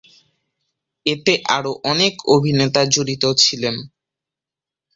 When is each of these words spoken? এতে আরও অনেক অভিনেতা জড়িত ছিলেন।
এতে 1.05 1.33
আরও 1.57 1.71
অনেক 1.91 2.13
অভিনেতা 2.35 2.81
জড়িত 2.93 3.23
ছিলেন। 3.43 3.75